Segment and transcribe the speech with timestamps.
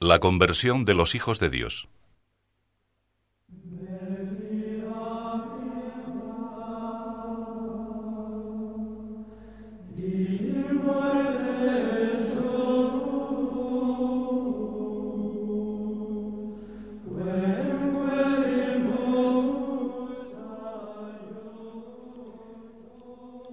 [0.00, 1.88] La conversión de los hijos de Dios.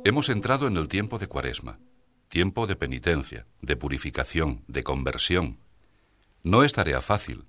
[0.04, 1.80] Hemos entrado en el tiempo de Cuaresma,
[2.28, 5.65] tiempo de penitencia, de purificación, de conversión.
[6.46, 7.44] No es tarea fácil.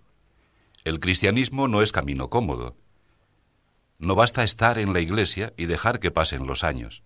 [0.82, 2.76] El cristianismo no es camino cómodo.
[4.00, 7.04] No basta estar en la iglesia y dejar que pasen los años.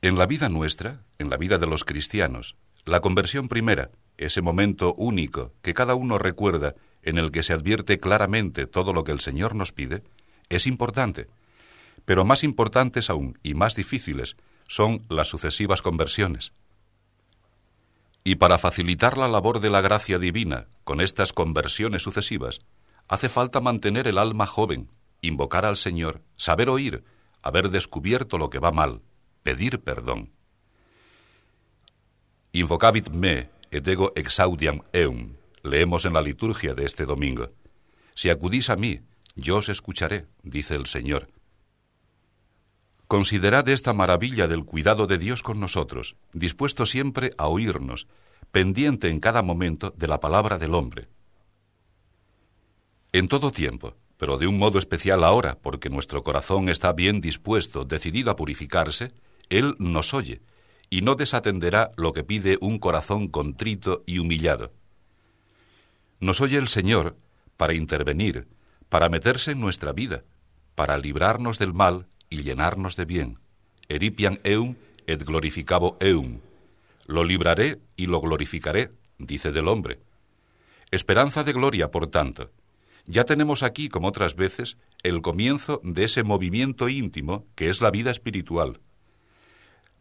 [0.00, 2.54] En la vida nuestra, en la vida de los cristianos,
[2.84, 7.98] la conversión primera, ese momento único que cada uno recuerda en el que se advierte
[7.98, 10.04] claramente todo lo que el Señor nos pide,
[10.48, 11.28] es importante
[12.04, 16.52] pero más importantes aún y más difíciles son las sucesivas conversiones.
[18.30, 22.60] Y para facilitar la labor de la gracia divina con estas conversiones sucesivas,
[23.08, 24.86] hace falta mantener el alma joven,
[25.20, 27.02] invocar al Señor, saber oír,
[27.42, 29.02] haber descubierto lo que va mal,
[29.42, 30.30] pedir perdón.
[32.52, 37.50] Invocavit me et ego exaudiam eum, leemos en la liturgia de este domingo.
[38.14, 39.00] Si acudís a mí,
[39.34, 41.26] yo os escucharé, dice el Señor
[43.10, 48.06] Considerad esta maravilla del cuidado de Dios con nosotros, dispuesto siempre a oírnos,
[48.52, 51.08] pendiente en cada momento de la palabra del hombre.
[53.10, 57.84] En todo tiempo, pero de un modo especial ahora, porque nuestro corazón está bien dispuesto,
[57.84, 59.12] decidido a purificarse,
[59.48, 60.40] Él nos oye
[60.88, 64.72] y no desatenderá lo que pide un corazón contrito y humillado.
[66.20, 67.16] Nos oye el Señor
[67.56, 68.46] para intervenir,
[68.88, 70.22] para meterse en nuestra vida,
[70.76, 73.34] para librarnos del mal y llenarnos de bien.
[73.88, 76.38] Eripian eum et glorificabo eum.
[77.06, 80.00] Lo libraré y lo glorificaré, dice del hombre.
[80.92, 82.52] Esperanza de gloria, por tanto.
[83.06, 87.90] Ya tenemos aquí, como otras veces, el comienzo de ese movimiento íntimo que es la
[87.90, 88.80] vida espiritual.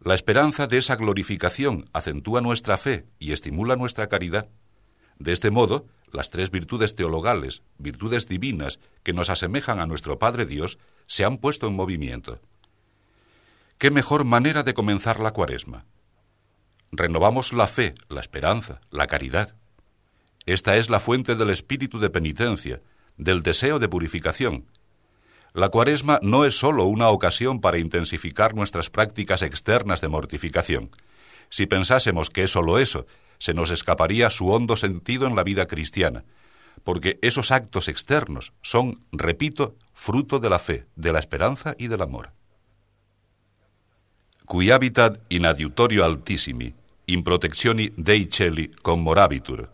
[0.01, 4.47] La esperanza de esa glorificación acentúa nuestra fe y estimula nuestra caridad.
[5.17, 10.45] De este modo, las tres virtudes teologales, virtudes divinas que nos asemejan a nuestro Padre
[10.45, 12.39] Dios, se han puesto en movimiento.
[13.77, 15.85] ¿Qué mejor manera de comenzar la cuaresma?
[16.91, 19.55] Renovamos la fe, la esperanza, la caridad.
[20.45, 22.81] Esta es la fuente del espíritu de penitencia,
[23.17, 24.65] del deseo de purificación.
[25.53, 30.91] La cuaresma no es sólo una ocasión para intensificar nuestras prácticas externas de mortificación.
[31.49, 33.07] Si pensásemos que es sólo eso,
[33.39, 36.25] se nos escaparía su hondo sentido en la vida cristiana,
[36.83, 42.01] porque esos actos externos son, repito, fruto de la fe, de la esperanza y del
[42.01, 42.31] amor.
[44.45, 46.73] Cui habitat in adiutorio altissimi,
[47.05, 49.69] in protectioni dei celi morabitur.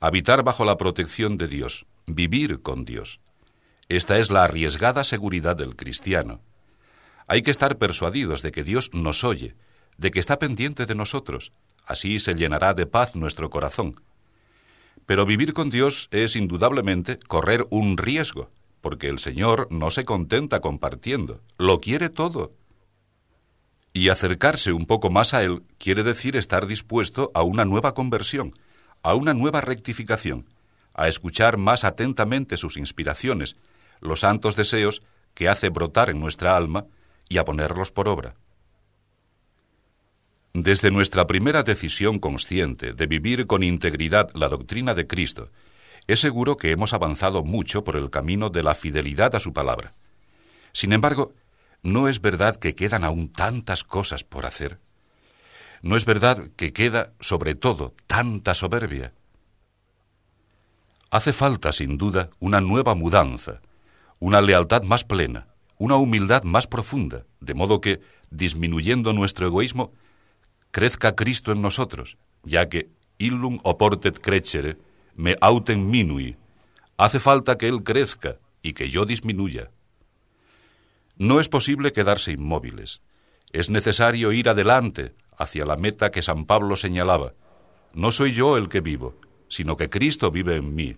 [0.00, 3.20] Habitar bajo la protección de Dios, vivir con Dios.
[3.90, 6.40] Esta es la arriesgada seguridad del cristiano.
[7.28, 9.56] Hay que estar persuadidos de que Dios nos oye,
[9.98, 11.52] de que está pendiente de nosotros,
[11.84, 14.00] Así se llenará de paz nuestro corazón.
[15.06, 18.50] Pero vivir con Dios es indudablemente correr un riesgo,
[18.80, 22.52] porque el Señor no se contenta compartiendo, lo quiere todo.
[23.92, 28.52] Y acercarse un poco más a Él quiere decir estar dispuesto a una nueva conversión,
[29.02, 30.46] a una nueva rectificación,
[30.94, 33.56] a escuchar más atentamente sus inspiraciones,
[34.00, 35.02] los santos deseos
[35.34, 36.86] que hace brotar en nuestra alma
[37.28, 38.34] y a ponerlos por obra.
[40.54, 45.50] Desde nuestra primera decisión consciente de vivir con integridad la doctrina de Cristo,
[46.06, 49.94] es seguro que hemos avanzado mucho por el camino de la fidelidad a su palabra.
[50.72, 51.32] Sin embargo,
[51.82, 54.78] ¿no es verdad que quedan aún tantas cosas por hacer?
[55.80, 59.14] ¿No es verdad que queda, sobre todo, tanta soberbia?
[61.10, 63.62] Hace falta, sin duda, una nueva mudanza,
[64.18, 65.46] una lealtad más plena,
[65.78, 69.92] una humildad más profunda, de modo que, disminuyendo nuestro egoísmo,
[70.72, 74.78] crezca Cristo en nosotros, ya que illum oportet crecere,
[75.14, 76.36] me autem minui.
[76.96, 79.70] Hace falta que Él crezca y que yo disminuya.
[81.16, 83.02] No es posible quedarse inmóviles.
[83.52, 87.34] Es necesario ir adelante hacia la meta que San Pablo señalaba.
[87.94, 90.96] No soy yo el que vivo, sino que Cristo vive en mí.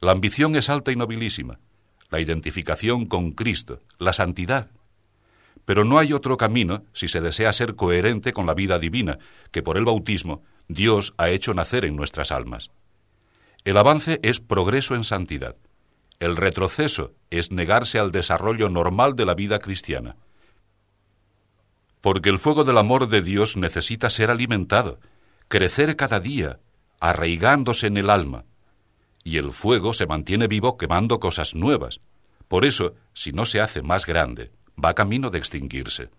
[0.00, 1.60] La ambición es alta y nobilísima,
[2.10, 4.70] la identificación con Cristo, la santidad.
[5.64, 9.18] Pero no hay otro camino si se desea ser coherente con la vida divina
[9.50, 12.70] que por el bautismo Dios ha hecho nacer en nuestras almas.
[13.64, 15.56] El avance es progreso en santidad.
[16.20, 20.16] El retroceso es negarse al desarrollo normal de la vida cristiana.
[22.00, 25.00] Porque el fuego del amor de Dios necesita ser alimentado,
[25.48, 26.60] crecer cada día,
[27.00, 28.44] arraigándose en el alma,
[29.22, 32.00] y el fuego se mantiene vivo quemando cosas nuevas.
[32.46, 36.10] Por eso, si no se hace más grande, va camino de extinguirse.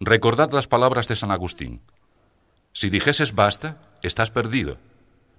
[0.00, 1.80] Recordad las palabras de San Agustín.
[2.72, 4.78] Si dijeses basta, estás perdido.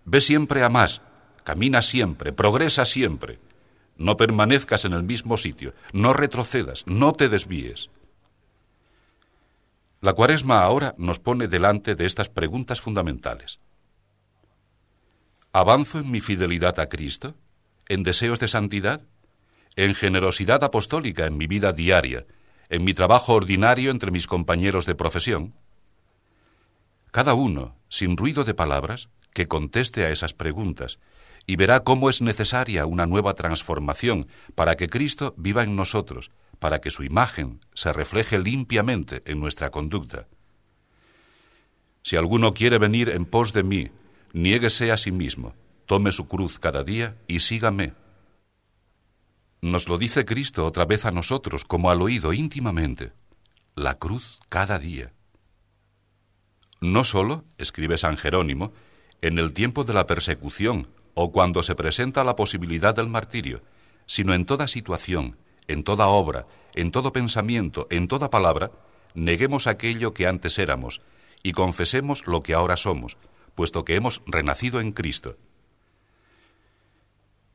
[0.06, 1.02] Ve siempre a más,
[1.44, 3.40] camina siempre, progresa siempre.
[3.98, 7.90] No permanezcas en el mismo sitio, no retrocedas, no te desvíes.
[10.02, 13.60] La cuaresma ahora nos pone delante de estas preguntas fundamentales.
[15.52, 17.34] ¿Avanzo en mi fidelidad a Cristo?
[17.88, 19.02] ¿En deseos de santidad?
[19.76, 22.26] ¿En generosidad apostólica en mi vida diaria?
[22.70, 25.54] ¿En mi trabajo ordinario entre mis compañeros de profesión?
[27.12, 31.00] Cada uno, sin ruido de palabras, que conteste a esas preguntas
[31.46, 34.26] y verá cómo es necesaria una nueva transformación
[34.56, 39.70] para que Cristo viva en nosotros para que su imagen se refleje limpiamente en nuestra
[39.70, 40.28] conducta.
[42.02, 43.92] Si alguno quiere venir en pos de mí,
[44.34, 45.54] niéguese a sí mismo,
[45.86, 47.94] tome su cruz cada día y sígame.
[49.66, 53.14] Nos lo dice Cristo otra vez a nosotros, como al oído íntimamente,
[53.74, 55.12] la cruz cada día.
[56.82, 58.74] No solo, escribe San Jerónimo,
[59.24, 63.64] en el tiempo de la persecución o cuando se presenta la posibilidad del martirio,
[64.06, 65.36] sino en toda situación,
[65.68, 66.46] en toda obra,
[66.76, 68.70] en todo pensamiento, en toda palabra,
[69.16, 71.02] neguemos aquello que antes éramos
[71.42, 73.18] y confesemos lo que ahora somos,
[73.56, 75.38] puesto que hemos renacido en Cristo.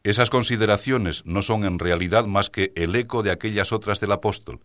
[0.03, 4.61] Esas consideraciones no son en realidad más que el eco de aquellas otras del apóstol.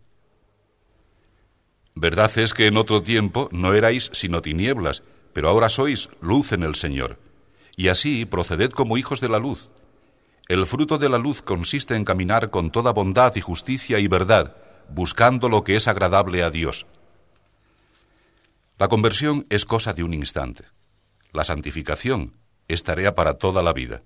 [1.94, 5.04] Verdad es que en otro tiempo no erais sino tinieblas,
[5.34, 7.20] pero ahora sois luz en el Señor.
[7.76, 9.70] Y así proceded como hijos de la luz,
[10.48, 14.56] el fruto de la luz consiste en caminar con toda bondad y justicia y verdad,
[14.90, 16.86] buscando lo que es agradable a Dios.
[18.78, 20.66] La conversión es cosa de un instante.
[21.34, 22.38] La santificación
[22.68, 24.04] es tarea para toda la vida.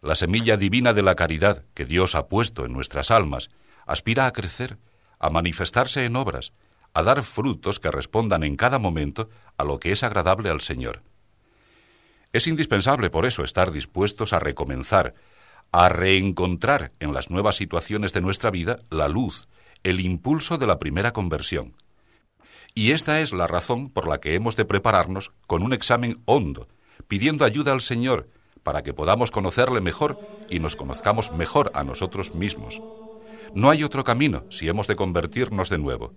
[0.00, 3.50] La semilla divina de la caridad que Dios ha puesto en nuestras almas
[3.86, 4.78] aspira a crecer,
[5.18, 6.52] a manifestarse en obras,
[6.94, 11.02] a dar frutos que respondan en cada momento a lo que es agradable al Señor.
[12.32, 15.14] Es indispensable por eso estar dispuestos a recomenzar,
[15.72, 19.48] a reencontrar en las nuevas situaciones de nuestra vida la luz,
[19.82, 21.76] el impulso de la primera conversión.
[22.74, 26.68] Y esta es la razón por la que hemos de prepararnos con un examen hondo,
[27.08, 28.28] pidiendo ayuda al Señor
[28.62, 30.18] para que podamos conocerle mejor
[30.48, 32.80] y nos conozcamos mejor a nosotros mismos.
[33.54, 36.12] No hay otro camino si hemos de convertirnos de nuevo.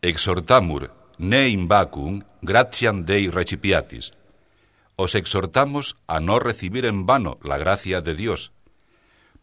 [0.00, 4.17] Exhortamur, ne in vacum, gratiam Dei recipiatis.
[5.00, 8.50] Os exhortamos a no recibir en vano la gracia de Dios,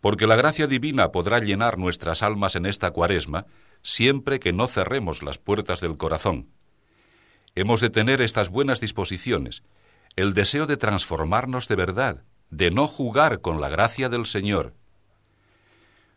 [0.02, 3.46] porque la gracia divina podrá llenar nuestras almas en esta cuaresma
[3.82, 6.50] siempre que no cerremos las puertas del corazón.
[7.56, 9.64] Hemos de tener estas buenas disposiciones,
[10.18, 14.74] el deseo de transformarnos de verdad, de no jugar con la gracia del Señor.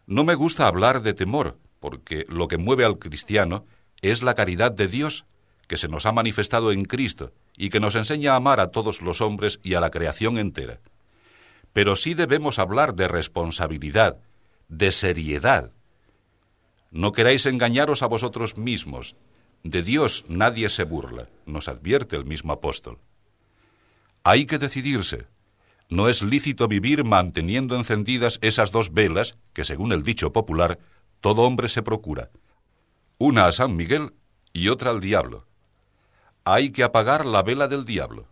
[0.09, 3.67] No me gusta hablar de temor, porque lo que mueve al cristiano
[4.03, 5.27] es la caridad de Dios
[5.69, 9.03] que se nos ha manifestado en Cristo y que nos enseña a amar a todos
[9.03, 10.81] los hombres y a la creación entera.
[11.73, 14.19] Pero sí debemos hablar de responsabilidad,
[14.69, 15.73] de seriedad.
[16.93, 19.17] No queráis engañaros a vosotros mismos.
[19.65, 22.99] De Dios nadie se burla, nos advierte el mismo apóstol.
[24.23, 25.27] Hay que decidirse.
[25.91, 30.79] No es lícito vivir manteniendo encendidas esas dos velas que, según el dicho popular,
[31.21, 32.31] todo hombre se procura,
[33.19, 34.15] una a San Miguel
[34.53, 35.48] y otra al diablo.
[36.51, 38.27] Hay que apagar la vela del diablo.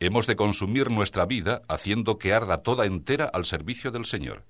[0.00, 4.46] Hemos de consumir nuestra vida haciendo que arda toda entera al servicio del Señor.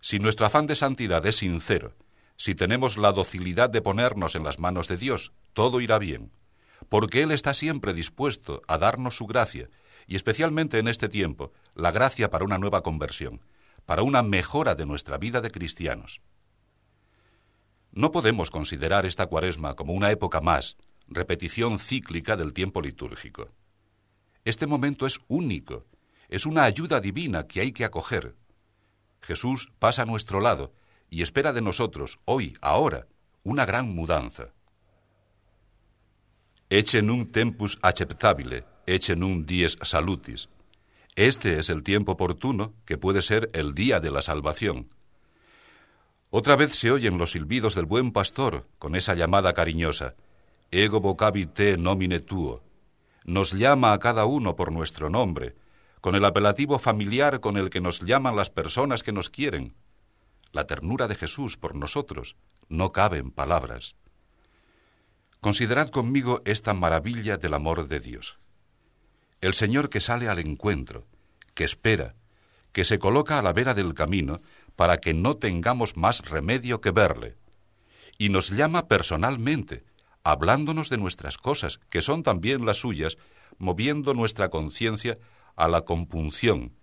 [0.00, 1.96] Si nuestro afán de santidad es sincero,
[2.36, 6.30] si tenemos la docilidad de ponernos en las manos de Dios, todo irá bien,
[6.88, 9.68] porque Él está siempre dispuesto a darnos su gracia,
[10.06, 13.40] y especialmente en este tiempo, la gracia para una nueva conversión,
[13.84, 16.20] para una mejora de nuestra vida de cristianos.
[17.90, 20.76] No podemos considerar esta cuaresma como una época más,
[21.14, 23.50] repetición cíclica del tiempo litúrgico.
[24.44, 25.86] Este momento es único,
[26.28, 28.34] es una ayuda divina que hay que acoger.
[29.20, 30.72] Jesús pasa a nuestro lado
[31.10, 33.06] y espera de nosotros, hoy, ahora,
[33.44, 34.52] una gran mudanza.
[36.70, 40.48] Echen un tempus acceptabile, echen un dies salutis.
[41.14, 44.88] Este es el tiempo oportuno que puede ser el día de la salvación.
[46.30, 50.14] Otra vez se oyen los silbidos del buen pastor con esa llamada cariñosa,
[50.74, 52.64] Ego vocavi te nomine tuo.
[53.24, 55.54] nos llama a cada uno por nuestro nombre,
[56.00, 59.74] con el apelativo familiar con el que nos llaman las personas que nos quieren.
[60.50, 62.36] La ternura de Jesús por nosotros
[62.68, 63.96] no cabe en palabras.
[65.40, 68.38] Considerad conmigo esta maravilla del amor de Dios.
[69.42, 71.06] El Señor que sale al encuentro,
[71.54, 72.14] que espera,
[72.72, 74.40] que se coloca a la vera del camino
[74.74, 77.36] para que no tengamos más remedio que verle,
[78.16, 79.84] y nos llama personalmente,
[80.24, 83.16] hablándonos de nuestras cosas, que son también las suyas,
[83.58, 85.18] moviendo nuestra conciencia
[85.56, 86.76] a la compunción,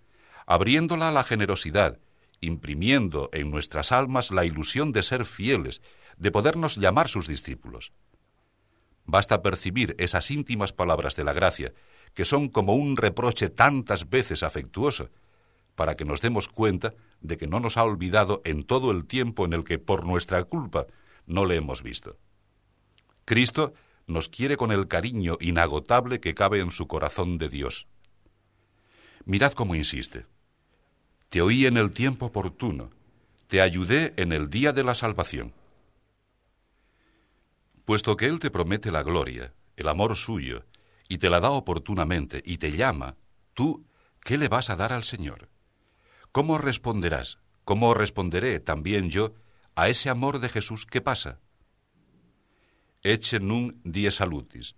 [0.46, 1.98] abriéndola a la generosidad,
[2.40, 5.82] imprimiendo en nuestras almas la ilusión de ser fieles,
[6.16, 7.92] de podernos llamar sus discípulos.
[9.04, 11.72] Basta percibir esas íntimas palabras de la gracia,
[12.14, 15.10] que son como un reproche tantas veces afectuoso,
[15.74, 19.44] para que nos demos cuenta de que no nos ha olvidado en todo el tiempo
[19.44, 20.86] en el que por nuestra culpa
[21.26, 22.18] no le hemos visto.
[23.30, 23.74] Cristo
[24.08, 27.86] nos quiere con el cariño inagotable que cabe en su corazón de Dios.
[29.24, 30.26] Mirad cómo insiste.
[31.28, 32.90] Te oí en el tiempo oportuno,
[33.46, 35.54] te ayudé en el día de la salvación.
[37.84, 40.64] Puesto que Él te promete la gloria, el amor suyo,
[41.08, 43.14] y te la da oportunamente, y te llama,
[43.54, 43.86] tú,
[44.24, 45.48] ¿qué le vas a dar al Señor?
[46.32, 47.38] ¿Cómo responderás?
[47.64, 49.34] ¿Cómo responderé también yo
[49.76, 51.38] a ese amor de Jesús que pasa?
[53.02, 54.74] Eche nun die salutis.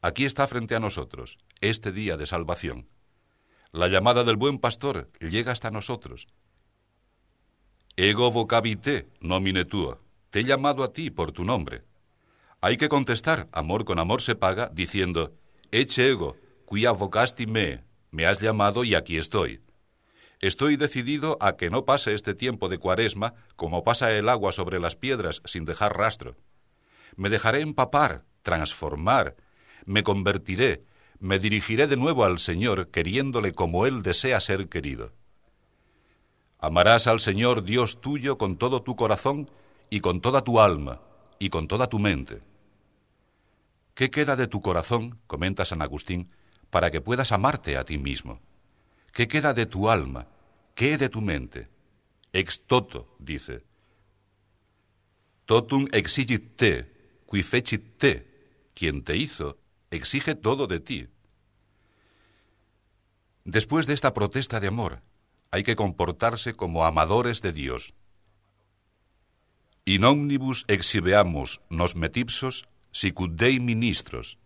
[0.00, 2.88] Aquí está frente a nosotros, este día de salvación.
[3.70, 6.26] La llamada del buen pastor llega hasta nosotros.
[7.96, 10.00] Ego vocabite, nomine tuo.
[10.30, 11.84] Te he llamado a ti por tu nombre.
[12.62, 15.34] Hay que contestar, amor con amor se paga, diciendo,
[15.70, 19.60] Eche ego, quia vocasti me, me has llamado y aquí estoy.
[20.40, 24.80] Estoy decidido a que no pase este tiempo de cuaresma como pasa el agua sobre
[24.80, 26.36] las piedras sin dejar rastro.
[27.16, 29.36] Me dejaré empapar, transformar,
[29.84, 30.84] me convertiré,
[31.18, 35.12] me dirigiré de nuevo al Señor queriéndole como Él desea ser querido.
[36.58, 39.50] Amarás al Señor Dios tuyo con todo tu corazón
[39.90, 41.00] y con toda tu alma
[41.38, 42.42] y con toda tu mente.
[43.94, 46.28] ¿Qué queda de tu corazón, comenta San Agustín,
[46.70, 48.40] para que puedas amarte a ti mismo?
[49.12, 50.26] ¿Qué queda de tu alma?
[50.74, 51.68] ¿Qué de tu mente?
[52.32, 53.64] Ex toto, dice.
[55.46, 56.95] Totum exigit te,
[57.26, 58.26] qui fecit te,
[58.74, 59.58] quien te hizo,
[59.90, 61.08] exige todo de ti.
[63.44, 65.02] Después de esta protesta de amor,
[65.50, 67.94] hay que comportarse como amadores de Dios.
[69.84, 74.38] In omnibus exhibeamus nos metipsos sicut Dei ministros.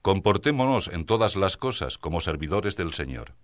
[0.00, 3.34] Comportémonos en todas las cosas como servidores del Señor.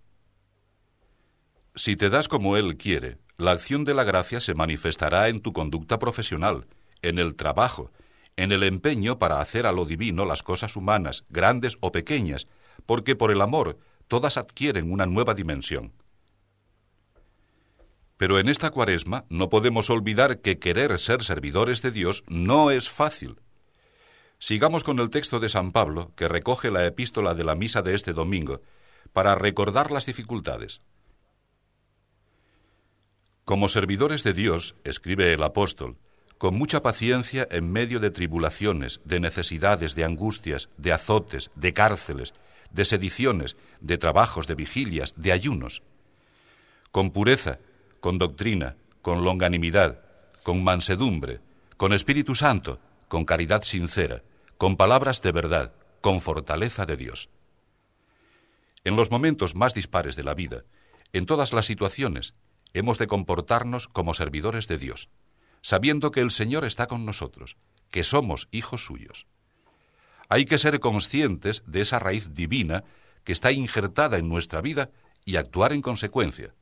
[1.75, 5.53] Si te das como Él quiere, la acción de la gracia se manifestará en tu
[5.53, 6.67] conducta profesional,
[7.01, 7.91] en el trabajo,
[8.37, 12.47] en el empeño para hacer a lo divino las cosas humanas, grandes o pequeñas,
[12.85, 15.93] porque por el amor todas adquieren una nueva dimensión.
[18.17, 22.89] Pero en esta cuaresma no podemos olvidar que querer ser servidores de Dios no es
[22.89, 23.39] fácil.
[24.37, 27.95] Sigamos con el texto de San Pablo, que recoge la epístola de la misa de
[27.95, 28.61] este domingo,
[29.13, 30.81] para recordar las dificultades.
[33.45, 35.97] Como servidores de Dios, escribe el apóstol,
[36.41, 42.33] con mucha paciencia en medio de tribulaciones, de necesidades, de angustias, de azotes, de cárceles,
[42.71, 45.83] de sediciones, de trabajos, de vigilias, de ayunos,
[46.91, 47.59] con pureza,
[47.99, 50.01] con doctrina, con longanimidad,
[50.41, 51.41] con mansedumbre,
[51.77, 54.23] con Espíritu Santo, con caridad sincera,
[54.57, 57.29] con palabras de verdad, con fortaleza de Dios.
[58.83, 60.63] En los momentos más dispares de la vida,
[61.13, 62.33] en todas las situaciones,
[62.73, 65.07] hemos de comportarnos como servidores de Dios,
[65.61, 67.57] sabiendo que el Señor está con nosotros,
[67.89, 69.27] que somos hijos suyos.
[70.29, 72.83] Hay que ser conscientes de esa raíz divina
[73.23, 74.89] que está injertada en nuestra vida
[75.25, 76.53] y actuar en consecuencia.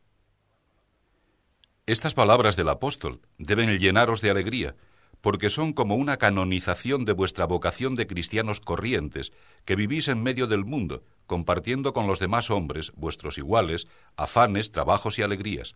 [1.85, 4.75] Estas palabras del apóstol deben llenaros de alegría,
[5.21, 9.31] porque son como una canonización de vuestra vocación de cristianos corrientes,
[9.65, 15.19] que vivís en medio del mundo, compartiendo con los demás hombres, vuestros iguales, afanes, trabajos
[15.19, 15.75] y alegrías.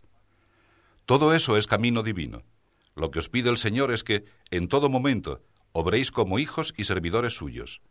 [1.05, 2.43] Todo eso es camino divino.
[2.95, 6.83] Lo que os pide el Señor es que, en todo momento, obréis como hijos y
[6.83, 7.81] servidores suyos.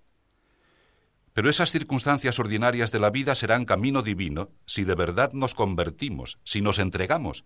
[1.33, 6.39] Pero esas circunstancias ordinarias de la vida serán camino divino si de verdad nos convertimos,
[6.45, 7.45] si nos entregamos.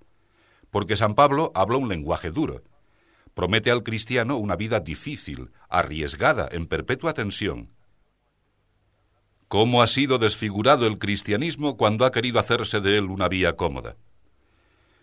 [0.70, 2.62] Porque San Pablo habla un lenguaje duro.
[3.34, 7.70] Promete al cristiano una vida difícil, arriesgada, en perpetua tensión.
[9.48, 13.96] ¿Cómo ha sido desfigurado el cristianismo cuando ha querido hacerse de él una vía cómoda?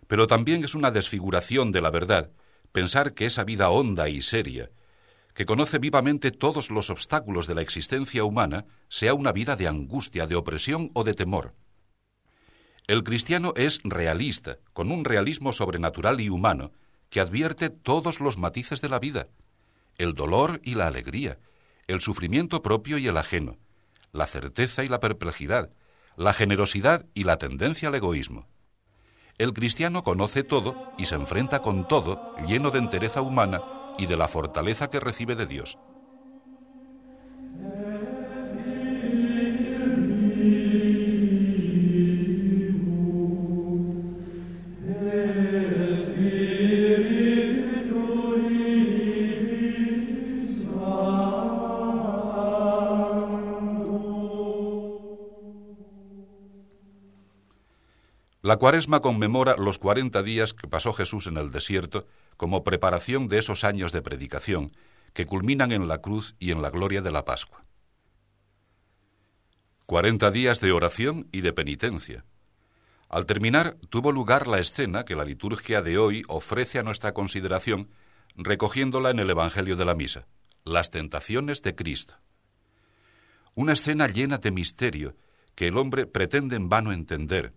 [0.07, 2.29] pero también es una desfiguración de la verdad
[2.73, 4.69] pensar que esa vida honda y seria,
[5.33, 10.27] que conoce vivamente todos los obstáculos de la existencia humana, sea una vida de angustia,
[10.27, 11.53] de opresión o de temor.
[12.87, 16.71] El cristiano es realista, con un realismo sobrenatural y humano,
[17.09, 19.27] que advierte todos los matices de la vida,
[19.97, 21.37] el dolor y la alegría,
[21.87, 23.57] el sufrimiento propio y el ajeno,
[24.11, 25.71] la certeza y la perplejidad,
[26.15, 28.47] la generosidad y la tendencia al egoísmo.
[29.39, 33.61] El cristiano conoce todo y se enfrenta con todo lleno de entereza humana
[33.97, 35.79] y de la fortaleza que recibe de Dios.
[58.43, 63.39] La cuaresma conmemora los cuarenta días que pasó Jesús en el desierto como preparación de
[63.39, 64.75] esos años de predicación
[65.13, 67.63] que culminan en la cruz y en la gloria de la Pascua.
[69.85, 72.25] Cuarenta días de oración y de penitencia.
[73.07, 77.91] Al terminar, tuvo lugar la escena que la liturgia de hoy ofrece a nuestra consideración,
[78.35, 80.27] recogiéndola en el Evangelio de la Misa,
[80.65, 82.15] las tentaciones de Cristo.
[83.55, 85.15] Una escena llena de misterio
[85.55, 87.53] que el hombre pretende en vano entender,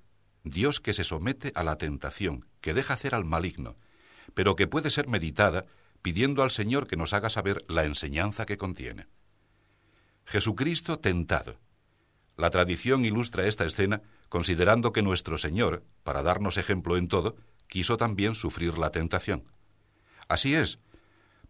[0.47, 3.77] Dios que se somete a la tentación, que deja hacer al maligno,
[4.33, 5.67] pero que puede ser meditada
[6.03, 9.09] pidiendo al Señor que nos haga saber la enseñanza que contiene.
[10.25, 11.59] Jesucristo tentado.
[12.37, 17.37] La tradición ilustra esta escena considerando que nuestro Señor, para darnos ejemplo en todo,
[17.67, 19.43] quiso también sufrir la tentación.
[20.29, 20.79] Así es,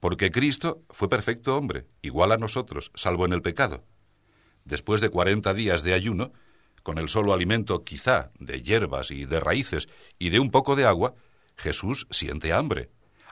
[0.00, 3.85] porque Cristo fue perfecto hombre, igual a nosotros, salvo en el pecado.
[4.65, 6.33] Después de cuarenta días de ayuno,
[6.87, 9.88] con el solo alimento quizá de hierbas y de raíces
[10.21, 11.16] y de un poco de agua,
[11.57, 12.90] Jesús siente hambre,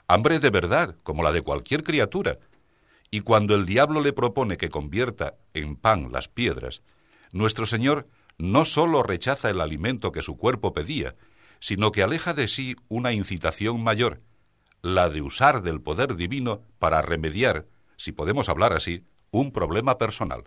[0.09, 2.37] hambre de verdad, como la de cualquier criatura.
[3.11, 6.81] Y cuando el diablo le propone que convierta en pan las piedras,
[7.31, 11.15] nuestro Señor no sólo rechaza el alimento que su cuerpo pedía,
[11.61, 14.21] sino que aleja de sí una incitación mayor,
[14.81, 20.43] la de usar del poder divino para remediar, si podemos hablar así, un problema personal.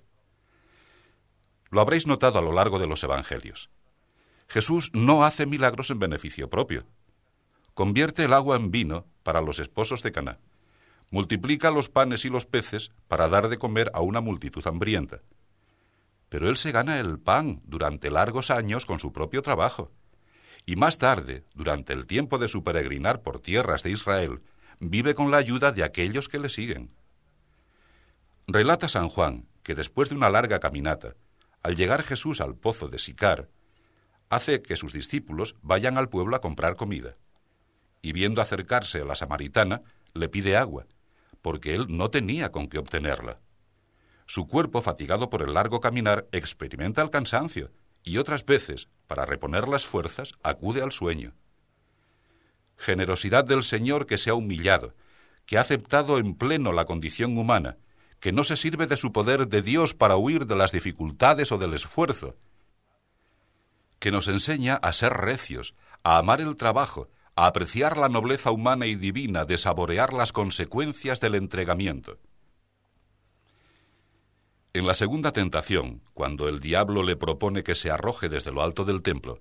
[1.70, 3.70] Lo habréis notado a lo largo de los Evangelios.
[4.48, 6.86] Jesús no hace milagros en beneficio propio.
[7.74, 10.38] Convierte el agua en vino para los esposos de Caná.
[11.10, 15.20] Multiplica los panes y los peces para dar de comer a una multitud hambrienta.
[16.28, 19.90] Pero él se gana el pan durante largos años con su propio trabajo.
[20.66, 24.42] Y más tarde, durante el tiempo de su peregrinar por tierras de Israel,
[24.80, 26.92] vive con la ayuda de aquellos que le siguen.
[28.46, 31.14] Relata San Juan que después de una larga caminata,
[31.62, 33.48] al llegar Jesús al pozo de Sicar,
[34.28, 37.16] hace que sus discípulos vayan al pueblo a comprar comida.
[38.02, 39.82] Y viendo acercarse a la samaritana,
[40.14, 40.86] le pide agua,
[41.42, 43.40] porque él no tenía con qué obtenerla.
[44.26, 47.70] Su cuerpo, fatigado por el largo caminar, experimenta el cansancio
[48.04, 51.34] y otras veces, para reponer las fuerzas, acude al sueño.
[52.76, 54.94] Generosidad del Señor que se ha humillado,
[55.46, 57.78] que ha aceptado en pleno la condición humana
[58.20, 61.58] que no se sirve de su poder de Dios para huir de las dificultades o
[61.58, 62.36] del esfuerzo,
[63.98, 68.86] que nos enseña a ser recios, a amar el trabajo, a apreciar la nobleza humana
[68.86, 72.18] y divina, de saborear las consecuencias del entregamiento.
[74.72, 78.84] En la segunda tentación, cuando el diablo le propone que se arroje desde lo alto
[78.84, 79.40] del templo,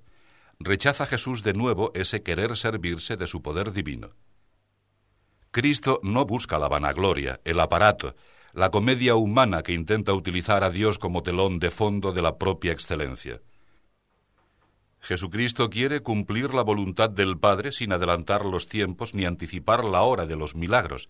[0.60, 4.12] rechaza Jesús de nuevo ese querer servirse de su poder divino.
[5.52, 8.16] Cristo no busca la vanagloria, el aparato,
[8.54, 12.72] la comedia humana que intenta utilizar a Dios como telón de fondo de la propia
[12.72, 13.42] excelencia.
[15.00, 20.26] Jesucristo quiere cumplir la voluntad del Padre sin adelantar los tiempos ni anticipar la hora
[20.26, 21.10] de los milagros,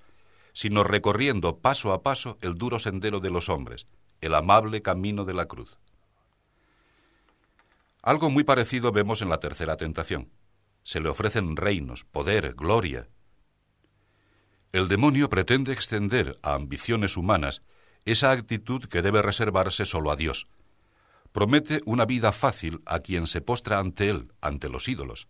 [0.54, 3.88] sino recorriendo paso a paso el duro sendero de los hombres,
[4.22, 5.78] el amable camino de la cruz.
[8.02, 10.32] Algo muy parecido vemos en la tercera tentación.
[10.84, 13.10] Se le ofrecen reinos, poder, gloria,
[14.72, 17.62] el demonio pretende extender a ambiciones humanas
[18.06, 20.48] esa actitud que debe reservarse solo a Dios.
[21.32, 25.28] Promete una vida fácil a quien se postra ante Él, ante los ídolos.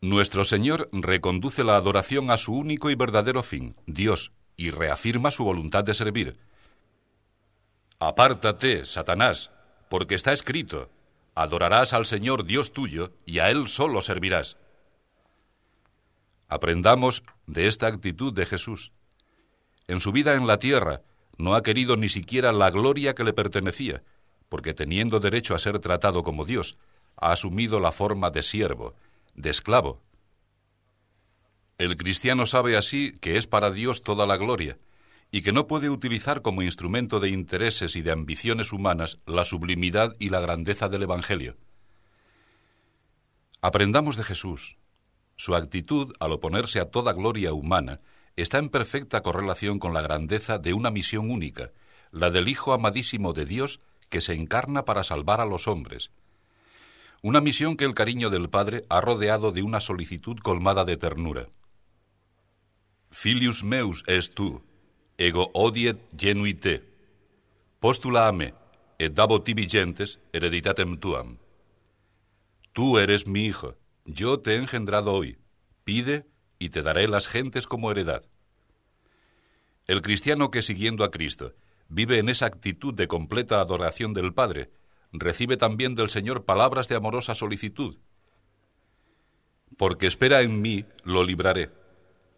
[0.00, 5.44] Nuestro Señor reconduce la adoración a su único y verdadero fin, Dios, y reafirma su
[5.44, 6.38] voluntad de servir.
[7.98, 9.50] Apártate, Satanás,
[9.88, 10.90] porque está escrito,
[11.34, 14.56] adorarás al Señor Dios tuyo, y a Él solo servirás.
[16.48, 18.92] Aprendamos de esta actitud de Jesús.
[19.86, 21.02] En su vida en la tierra
[21.36, 24.02] no ha querido ni siquiera la gloria que le pertenecía,
[24.48, 26.78] porque teniendo derecho a ser tratado como Dios,
[27.16, 28.94] ha asumido la forma de siervo,
[29.34, 30.00] de esclavo.
[31.76, 34.78] El cristiano sabe así que es para Dios toda la gloria,
[35.30, 40.16] y que no puede utilizar como instrumento de intereses y de ambiciones humanas la sublimidad
[40.18, 41.56] y la grandeza del Evangelio.
[43.60, 44.78] Aprendamos de Jesús.
[45.38, 48.00] Su actitud, al oponerse a toda gloria humana,
[48.34, 51.70] está en perfecta correlación con la grandeza de una misión única,
[52.10, 53.78] la del Hijo amadísimo de Dios
[54.10, 56.10] que se encarna para salvar a los hombres.
[57.22, 61.48] Una misión que el cariño del Padre ha rodeado de una solicitud colmada de ternura.
[63.12, 64.60] Filius meus es tú,
[65.18, 66.82] ego odiet genuite.
[67.78, 68.54] Postula ame,
[68.98, 71.38] et dabo tibi gentes hereditatem tuam.
[72.72, 73.76] Tú eres mi hijo,
[74.08, 75.36] yo te he engendrado hoy.
[75.84, 76.26] Pide
[76.58, 78.24] y te daré las gentes como heredad.
[79.86, 81.54] El cristiano que siguiendo a Cristo
[81.88, 84.70] vive en esa actitud de completa adoración del Padre,
[85.12, 87.98] recibe también del Señor palabras de amorosa solicitud.
[89.76, 91.70] Porque espera en mí, lo libraré,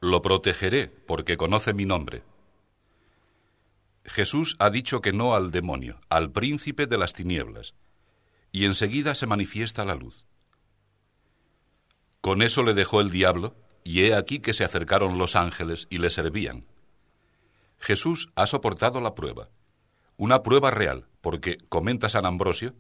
[0.01, 2.25] lo protegeré, porque conoce mi nombre.
[4.05, 7.75] Jesús ha dicho que no al demonio, al príncipe de las tinieblas,
[8.51, 10.27] y enseguida se manifiesta la luz.
[12.21, 15.99] Con eso le dejó el diablo, y he aquí que se acercaron los ángeles y
[15.99, 16.67] le servían.
[17.79, 19.49] Jesús ha soportado la prueba,
[20.17, 22.75] una prueba real, porque, comenta San Ambrosio,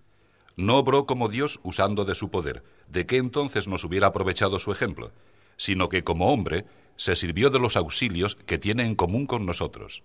[0.57, 4.72] no obró como Dios usando de su poder, de que entonces nos hubiera aprovechado su
[4.72, 5.12] ejemplo,
[5.57, 10.03] sino que como hombre se sirvió de los auxilios que tiene en común con nosotros.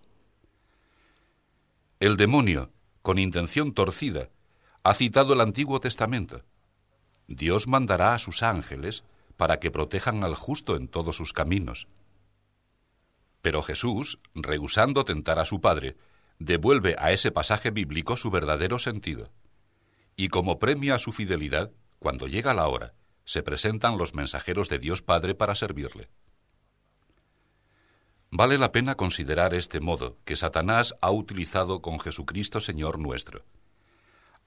[1.99, 2.71] El demonio,
[3.01, 4.29] con intención torcida,
[4.83, 6.43] ha citado el Antiguo Testamento.
[7.27, 9.03] Dios mandará a sus ángeles
[9.37, 11.87] para que protejan al justo en todos sus caminos.
[13.41, 15.97] Pero Jesús, rehusando tentar a su Padre,
[16.39, 19.31] devuelve a ese pasaje bíblico su verdadero sentido.
[20.15, 22.93] Y como premio a su fidelidad, cuando llega la hora,
[23.25, 26.09] se presentan los mensajeros de Dios Padre para servirle.
[28.31, 33.45] Vale la pena considerar este modo que Satanás ha utilizado con Jesucristo Señor nuestro.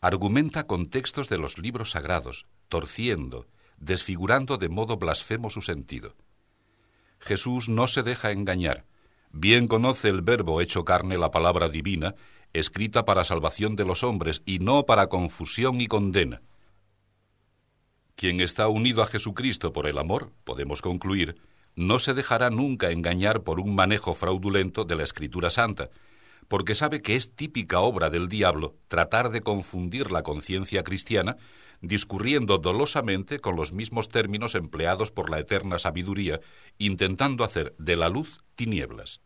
[0.01, 3.47] Argumenta con textos de los libros sagrados, torciendo,
[3.81, 6.15] desfigurando de modo blasfemo su sentido.
[7.21, 8.85] Jesús no se deja engañar,
[9.31, 12.15] bien conoce el verbo hecho carne la palabra divina,
[12.53, 16.43] escrita para salvación de los hombres y no para confusión y condena.
[18.15, 21.41] Quien está unido a Jesucristo por el amor, podemos concluir,
[21.77, 25.91] no se dejará nunca engañar por un manejo fraudulento de la Escritura Santa,
[26.49, 31.37] porque sabe que es típica obra del diablo tratar de confundir la conciencia cristiana
[31.81, 36.41] discurriendo dolosamente con los mismos términos empleados por la eterna sabiduría,
[36.79, 39.21] intentando hacer de la luz tinieblas.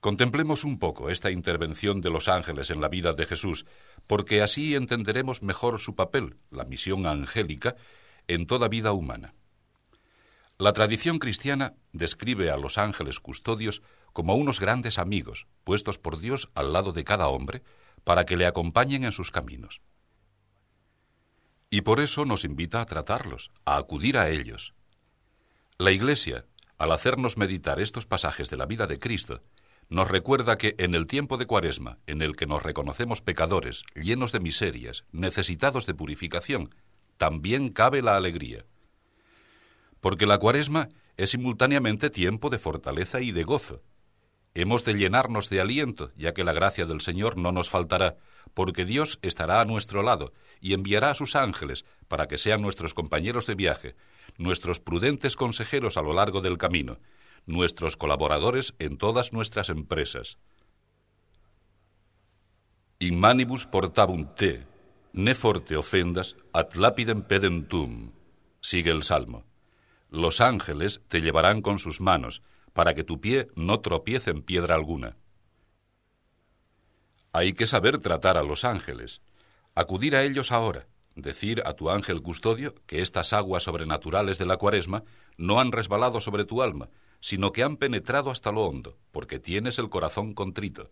[0.00, 3.64] Contemplemos un poco esta intervención de los ángeles en la vida de Jesús,
[4.06, 7.76] porque así entenderemos mejor su papel, la misión angélica,
[8.28, 9.34] en toda vida humana.
[10.58, 13.82] La tradición cristiana describe a los ángeles custodios
[14.14, 17.62] como unos grandes amigos, puestos por Dios al lado de cada hombre,
[18.04, 19.82] para que le acompañen en sus caminos.
[21.68, 24.72] Y por eso nos invita a tratarlos, a acudir a ellos.
[25.76, 26.46] La Iglesia,
[26.78, 29.42] al hacernos meditar estos pasajes de la vida de Cristo,
[29.88, 34.30] nos recuerda que en el tiempo de Cuaresma, en el que nos reconocemos pecadores, llenos
[34.30, 36.72] de miserias, necesitados de purificación,
[37.16, 38.64] también cabe la alegría.
[40.00, 43.82] Porque la Cuaresma es simultáneamente tiempo de fortaleza y de gozo.
[44.54, 48.16] Hemos de llenarnos de aliento, ya que la gracia del Señor no nos faltará,
[48.54, 52.94] porque Dios estará a nuestro lado y enviará a sus ángeles para que sean nuestros
[52.94, 53.96] compañeros de viaje,
[54.38, 56.98] nuestros prudentes consejeros a lo largo del camino,
[57.46, 60.38] nuestros colaboradores en todas nuestras empresas.
[63.00, 64.64] In manibus portabunt te,
[65.12, 68.12] ne forte ofendas, ad lapidem pedem tum.
[68.60, 69.44] Sigue el salmo.
[70.10, 72.40] Los ángeles te llevarán con sus manos,
[72.74, 75.16] para que tu pie no tropiece en piedra alguna.
[77.32, 79.22] Hay que saber tratar a los ángeles,
[79.74, 84.56] acudir a ellos ahora, decir a tu ángel custodio que estas aguas sobrenaturales de la
[84.56, 85.04] cuaresma
[85.36, 89.78] no han resbalado sobre tu alma, sino que han penetrado hasta lo hondo, porque tienes
[89.78, 90.90] el corazón contrito.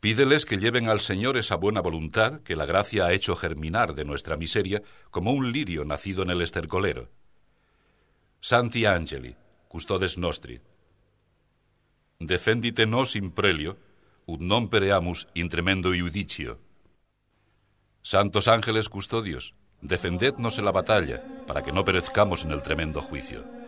[0.00, 4.04] Pídeles que lleven al Señor esa buena voluntad que la gracia ha hecho germinar de
[4.04, 7.08] nuestra miseria como un lirio nacido en el estercolero.
[8.44, 9.36] Santi Angeli,
[9.68, 10.60] custodes nostri,
[12.18, 13.76] defendite nos in prelio,
[14.26, 16.58] ut non pereamus in tremendo iudicio.
[18.02, 23.61] Santos ángeles custodios, defendednos en la batalla, para que no perezcamos en el tremendo juicio.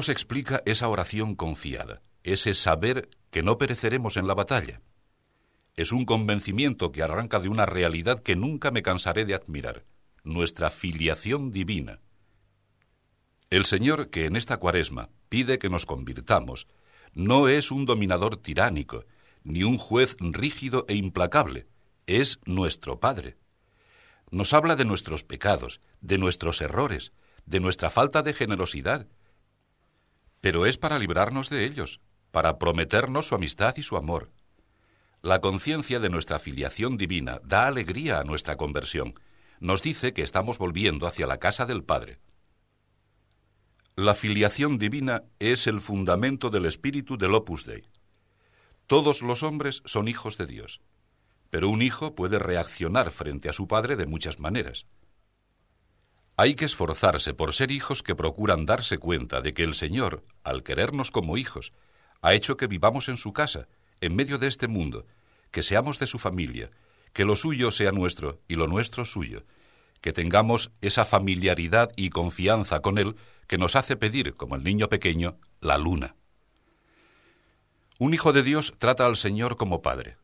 [0.00, 4.80] ¿Cómo se explica esa oración confiada, ese saber que no pereceremos en la batalla?
[5.76, 9.84] Es un convencimiento que arranca de una realidad que nunca me cansaré de admirar,
[10.24, 12.00] nuestra filiación divina.
[13.50, 16.66] El Señor, que en esta cuaresma pide que nos convirtamos,
[17.12, 19.04] no es un dominador tiránico,
[19.44, 21.66] ni un juez rígido e implacable,
[22.06, 23.36] es nuestro Padre.
[24.30, 27.12] Nos habla de nuestros pecados, de nuestros errores,
[27.44, 29.06] de nuestra falta de generosidad,
[30.40, 32.00] pero es para librarnos de ellos,
[32.30, 34.30] para prometernos su amistad y su amor.
[35.22, 39.14] La conciencia de nuestra filiación divina da alegría a nuestra conversión,
[39.58, 42.18] nos dice que estamos volviendo hacia la casa del Padre.
[43.96, 47.84] La filiación divina es el fundamento del espíritu del Opus Dei.
[48.86, 50.80] Todos los hombres son hijos de Dios,
[51.50, 54.86] pero un hijo puede reaccionar frente a su padre de muchas maneras.
[56.40, 60.62] Hay que esforzarse por ser hijos que procuran darse cuenta de que el Señor, al
[60.62, 61.74] querernos como hijos,
[62.22, 63.68] ha hecho que vivamos en su casa,
[64.00, 65.04] en medio de este mundo,
[65.50, 66.70] que seamos de su familia,
[67.12, 69.44] que lo suyo sea nuestro y lo nuestro suyo,
[70.00, 74.88] que tengamos esa familiaridad y confianza con Él que nos hace pedir, como el niño
[74.88, 76.16] pequeño, la luna.
[77.98, 80.16] Un hijo de Dios trata al Señor como Padre.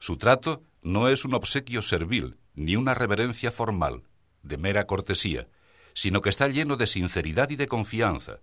[0.00, 4.02] Su trato no es un obsequio servil, ni una reverencia formal,
[4.46, 5.48] de mera cortesía,
[5.94, 8.40] sino que está lleno de sinceridad y de confianza.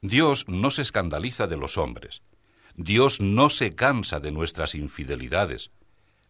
[0.00, 2.22] Dios no se escandaliza de los hombres.
[2.74, 5.70] Dios no se cansa de nuestras infidelidades.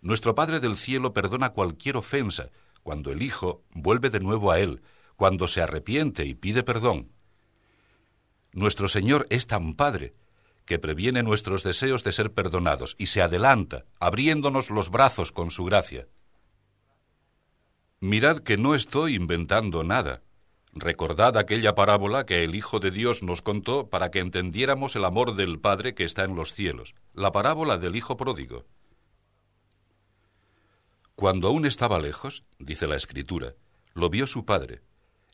[0.00, 2.50] Nuestro Padre del Cielo perdona cualquier ofensa
[2.82, 4.82] cuando el Hijo vuelve de nuevo a Él,
[5.16, 7.12] cuando se arrepiente y pide perdón.
[8.52, 10.14] Nuestro Señor es tan Padre
[10.64, 15.64] que previene nuestros deseos de ser perdonados y se adelanta, abriéndonos los brazos con su
[15.64, 16.08] gracia.
[18.02, 20.22] Mirad que no estoy inventando nada.
[20.72, 25.36] Recordad aquella parábola que el Hijo de Dios nos contó para que entendiéramos el amor
[25.36, 28.66] del Padre que está en los cielos, la parábola del Hijo pródigo.
[31.14, 33.54] Cuando aún estaba lejos, dice la Escritura,
[33.94, 34.82] lo vio su padre,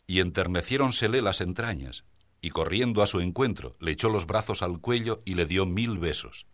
[0.05, 2.03] y enterneciéronsele las entrañas,
[2.39, 5.97] y corriendo a su encuentro, le echó los brazos al cuello y le dio mil
[5.97, 6.45] besos.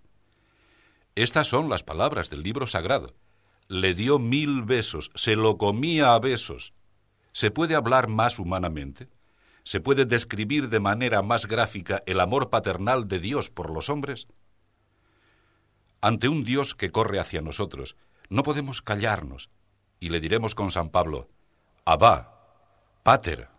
[1.15, 3.15] Estas son las palabras del libro sagrado,
[3.67, 6.73] le dio mil besos, se lo comía a besos.
[7.31, 9.09] ¿Se puede hablar más humanamente?
[9.63, 14.27] ¿Se puede describir de manera más gráfica el amor paternal de Dios por los hombres?
[16.01, 17.95] Ante un Dios que corre hacia nosotros,
[18.29, 19.49] no podemos callarnos,
[19.99, 21.29] y le diremos con San Pablo,
[21.83, 22.35] Abba,
[23.01, 23.49] Pater,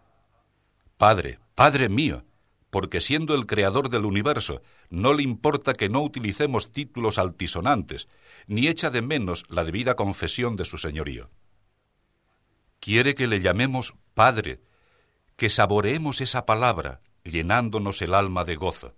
[0.96, 2.24] Padre, Padre mío,
[2.70, 8.08] porque siendo el creador del universo, no le importa que no utilicemos títulos altisonantes,
[8.46, 11.30] ni echa de menos la debida confesión de su señorío.
[12.80, 14.61] Quiere que le llamemos Padre,
[15.37, 18.94] que saboreemos esa palabra, llenándonos el alma de gozo.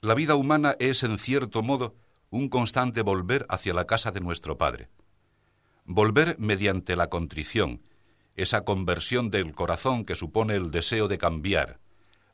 [0.00, 1.94] La vida humana es, en cierto modo,
[2.30, 4.88] un constante volver hacia la casa de nuestro Padre.
[5.84, 7.82] Volver mediante la contrición,
[8.34, 11.78] esa conversión del corazón que supone el deseo de cambiar,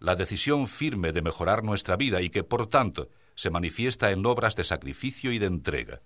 [0.01, 4.57] la decisión firme de mejorar nuestra vida y que, por tanto, se manifiesta en obras
[4.57, 6.03] de sacrificio y de entrega.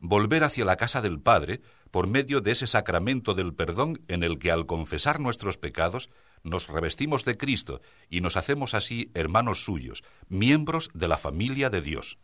[0.00, 1.60] Volver hacia la casa del Padre
[1.90, 6.10] por medio de ese sacramento del perdón en el que al confesar nuestros pecados
[6.42, 11.82] nos revestimos de Cristo y nos hacemos así hermanos suyos, miembros de la familia de
[11.82, 12.18] Dios.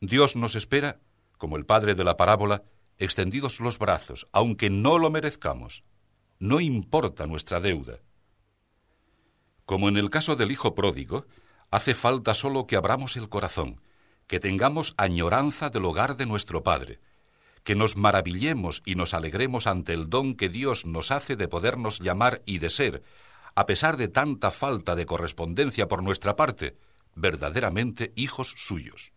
[0.00, 1.00] Dios nos espera,
[1.38, 2.64] como el Padre de la parábola,
[2.98, 5.84] extendidos los brazos, aunque no lo merezcamos.
[6.38, 7.98] No importa nuestra deuda.
[9.64, 11.26] Como en el caso del Hijo pródigo,
[11.70, 13.76] Hace falta solo que abramos el corazón,
[14.26, 16.98] que tengamos añoranza del hogar de nuestro Padre,
[17.62, 21.98] que nos maravillemos y nos alegremos ante el don que Dios nos hace de podernos
[21.98, 23.02] llamar y de ser,
[23.54, 26.78] a pesar de tanta falta de correspondencia por nuestra parte,
[27.14, 29.12] verdaderamente hijos suyos.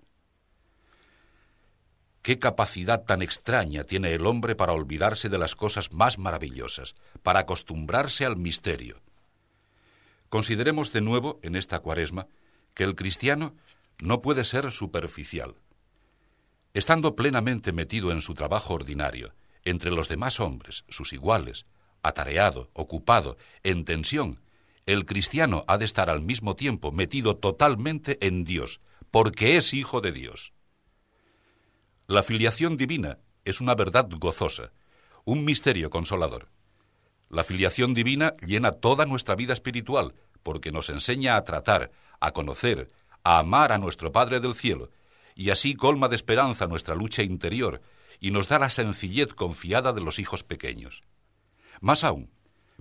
[2.21, 7.39] Qué capacidad tan extraña tiene el hombre para olvidarse de las cosas más maravillosas, para
[7.39, 9.01] acostumbrarse al misterio.
[10.29, 12.27] Consideremos de nuevo, en esta cuaresma,
[12.73, 13.55] que el cristiano
[13.99, 15.55] no puede ser superficial.
[16.73, 21.65] Estando plenamente metido en su trabajo ordinario, entre los demás hombres, sus iguales,
[22.01, 24.39] atareado, ocupado, en tensión,
[24.85, 28.81] el cristiano ha de estar al mismo tiempo metido totalmente en Dios,
[29.11, 30.53] porque es hijo de Dios.
[32.07, 34.71] La filiación divina es una verdad gozosa,
[35.23, 36.49] un misterio consolador.
[37.29, 42.89] La filiación divina llena toda nuestra vida espiritual, porque nos enseña a tratar, a conocer,
[43.23, 44.89] a amar a nuestro Padre del Cielo,
[45.35, 47.81] y así colma de esperanza nuestra lucha interior
[48.21, 51.03] y nos da la sencillez confiada de los hijos pequeños.
[51.81, 52.29] Más aún,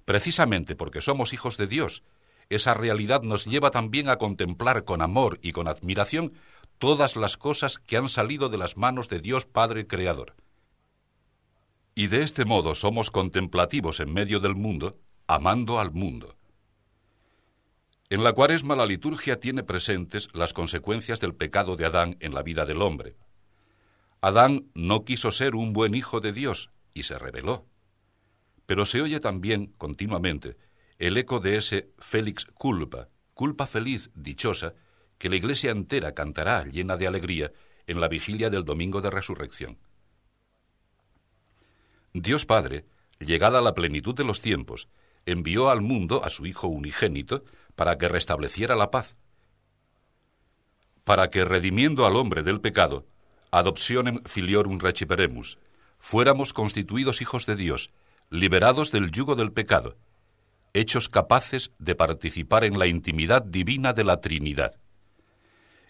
[0.05, 2.03] Precisamente porque somos hijos de Dios,
[2.48, 6.33] esa realidad nos lleva también a contemplar con amor y con admiración
[6.79, 10.35] todas las cosas que han salido de las manos de Dios Padre Creador.
[11.94, 16.37] Y de este modo somos contemplativos en medio del mundo, amando al mundo.
[18.12, 22.42] En la cuaresma la liturgia tiene presentes las consecuencias del pecado de Adán en la
[22.42, 23.14] vida del hombre.
[24.20, 27.68] Adán no quiso ser un buen hijo de Dios y se rebeló.
[28.66, 30.57] Pero se oye también continuamente
[30.99, 34.75] el eco de ese Félix culpa, culpa feliz, dichosa,
[35.18, 37.53] que la iglesia entera cantará llena de alegría
[37.87, 39.79] en la vigilia del domingo de resurrección.
[42.12, 42.87] Dios Padre,
[43.20, 44.88] llegada a la plenitud de los tiempos,
[45.27, 47.44] envió al mundo a su Hijo unigénito
[47.81, 49.16] para que restableciera la paz,
[51.03, 53.07] para que, redimiendo al hombre del pecado,
[53.53, 55.57] adoptionem filiorum reciperemus,
[55.99, 57.90] fuéramos constituidos hijos de Dios,
[58.29, 59.97] liberados del yugo del pecado,
[60.75, 64.77] hechos capaces de participar en la intimidad divina de la Trinidad.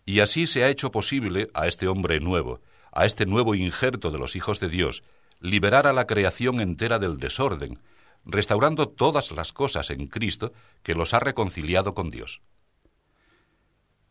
[0.06, 2.60] Y así se ha hecho posible a este hombre nuevo,
[2.92, 5.02] a este nuevo injerto de los hijos de Dios,
[5.40, 7.80] liberar a la creación entera del desorden,
[8.24, 10.52] restaurando todas las cosas en Cristo
[10.82, 12.42] que los ha reconciliado con Dios.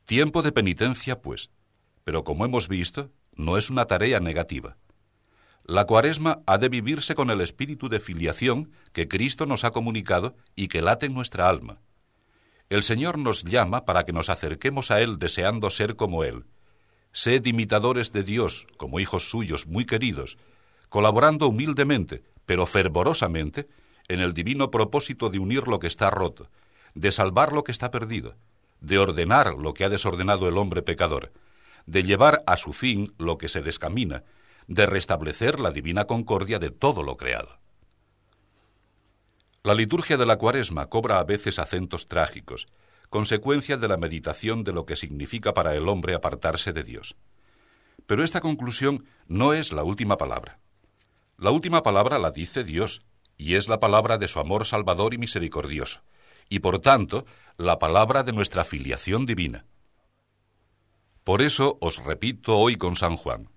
[0.06, 1.52] Tiempo de penitencia, pues,
[2.04, 4.78] pero como hemos visto, no es una tarea negativa.
[5.63, 10.36] La cuaresma ha de vivirse con el espíritu de filiación que Cristo nos ha comunicado
[10.56, 11.80] y que late en nuestra alma.
[12.69, 16.45] El Señor nos llama para que nos acerquemos a Él deseando ser como Él.
[17.12, 20.38] Sed imitadores de Dios, como hijos suyos muy queridos,
[20.89, 23.67] colaborando humildemente, pero fervorosamente,
[24.10, 26.50] en el divino propósito de unir lo que está roto,
[26.95, 28.36] de salvar lo que está perdido,
[28.82, 31.32] de ordenar lo que ha desordenado el hombre pecador,
[31.86, 34.24] de llevar a su fin lo que se descamina,
[34.67, 37.60] de restablecer la divina concordia de todo lo creado.
[39.63, 42.67] La liturgia de la cuaresma cobra a veces acentos trágicos,
[43.10, 47.15] consecuencia de la meditación de lo que significa para el hombre apartarse de Dios.
[48.06, 50.60] Pero esta conclusión no es la última palabra.
[51.38, 53.02] La última palabra la dice Dios,
[53.39, 56.04] y es la palabra de su amor salvador y misericordioso,
[56.49, 57.25] y por tanto
[57.58, 59.65] la palabra de nuestra filiación divina.
[61.23, 63.49] Por eso os repito hoy con San Juan,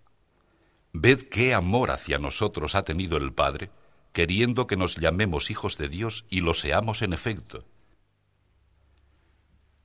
[0.94, 3.70] Ved qué amor hacia nosotros ha tenido el Padre,
[4.12, 7.66] queriendo que nos llamemos hijos de Dios y lo seamos en efecto.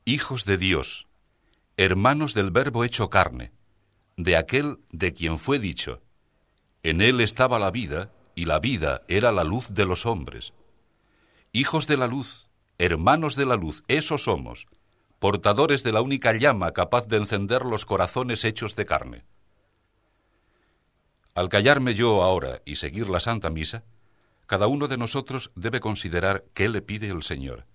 [0.06, 1.08] Hijos de Dios,
[1.76, 3.52] hermanos del Verbo hecho carne,
[4.16, 6.02] de aquel de quien fue dicho,
[6.84, 10.54] en él estaba la vida, y la vida era la luz de los hombres.
[11.54, 14.68] Hijos de la luz, hermanos de la luz, esos somos,
[15.18, 19.26] portadores de la única llama capaz de encender los corazones hechos de carne.
[21.34, 23.86] Al callarme yo ahora y seguir la Santa Misa,
[24.46, 27.66] cada uno de nosotros debe considerar qué le pide el Señor,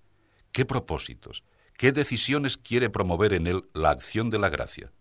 [0.52, 1.42] qué propósitos,
[1.76, 4.92] qué decisiones quiere promover en él la acción de la gracia.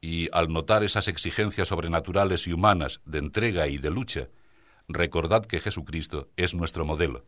[0.00, 4.28] Y al notar esas exigencias sobrenaturales y humanas de entrega y de lucha,
[4.88, 7.24] recordad que Jesucristo es nuestro modelo.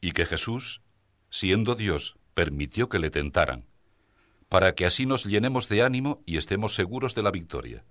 [0.00, 0.82] Y que Jesús,
[1.30, 3.66] siendo Dios, permitió que le tentaran,
[4.48, 7.84] para que así nos llenemos de ánimo y estemos seguros de la victoria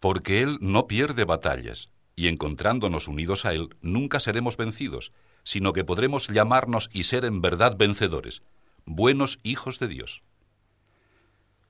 [0.00, 5.12] porque Él no pierde batallas, y encontrándonos unidos a Él, nunca seremos vencidos,
[5.44, 8.42] sino que podremos llamarnos y ser en verdad vencedores,
[8.84, 10.22] buenos hijos de Dios.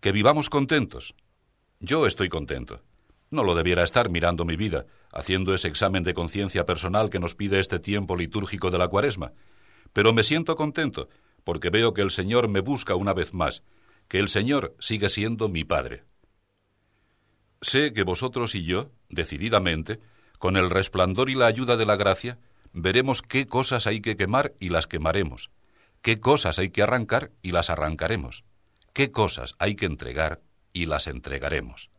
[0.00, 1.14] Que vivamos contentos.
[1.81, 2.83] Yo estoy contento.
[3.30, 7.34] No lo debiera estar mirando mi vida, haciendo ese examen de conciencia personal que nos
[7.34, 9.32] pide este tiempo litúrgico de la cuaresma,
[9.92, 11.08] pero me siento contento,
[11.44, 13.62] porque veo que el Señor me busca una vez más,
[14.08, 16.04] que el Señor sigue siendo mi Padre.
[17.60, 20.00] Sé que vosotros y yo, decididamente,
[20.38, 22.38] con el resplandor y la ayuda de la gracia,
[22.72, 25.50] veremos qué cosas hay que quemar y las quemaremos,
[26.00, 28.44] qué cosas hay que arrancar y las arrancaremos,
[28.92, 30.40] qué cosas hay que entregar
[30.72, 31.90] y las entregaremos.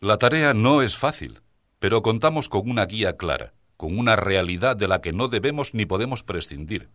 [0.00, 1.40] La tarea no es fácil,
[1.78, 5.86] pero contamos con una guía clara, con una realidad de la que no debemos ni
[5.86, 6.90] podemos prescindir.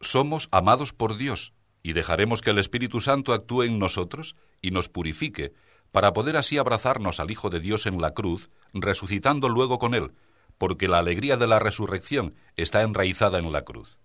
[0.00, 4.90] Somos amados por Dios y dejaremos que el Espíritu Santo actúe en nosotros y nos
[4.90, 5.54] purifique,
[5.92, 10.12] para poder así abrazarnos al Hijo de Dios en la cruz, resucitando luego con Él,
[10.58, 13.98] porque la alegría de la resurrección está enraizada en la cruz.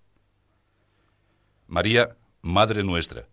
[1.68, 3.28] María, Madre nuestra,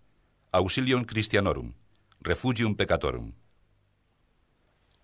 [0.51, 1.75] auxilium Christianorum,
[2.21, 3.33] refugium peccatorum.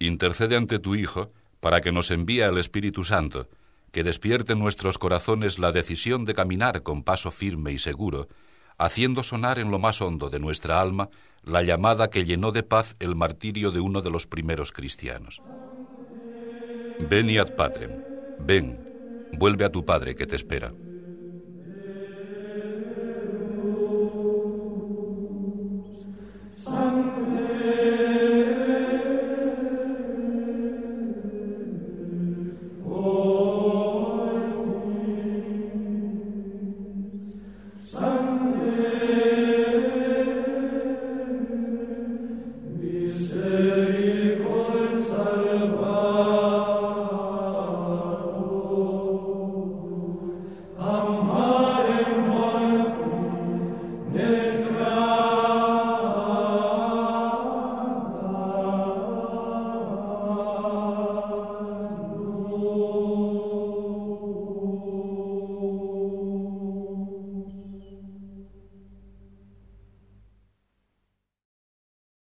[0.03, 1.31] Intercede ante tu Hijo
[1.61, 3.49] para que nos envíe el Espíritu Santo,
[3.93, 8.27] que despierte en nuestros corazones la decisión de caminar con paso firme y seguro,
[8.79, 11.11] haciendo sonar en lo más hondo de nuestra alma
[11.45, 15.43] la llamada que llenó de paz el martirio de uno de los primeros cristianos.
[17.11, 18.03] Veniat Patrem,
[18.39, 18.81] Ven,
[19.35, 20.73] vuelve a tu padre que te espera.